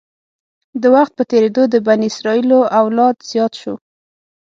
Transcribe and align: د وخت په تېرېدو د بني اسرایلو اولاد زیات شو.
د 0.81 0.83
وخت 0.95 1.11
په 1.17 1.23
تېرېدو 1.31 1.63
د 1.73 1.75
بني 1.87 2.07
اسرایلو 2.11 2.59
اولاد 2.81 3.15
زیات 3.31 3.53
شو. 3.61 3.73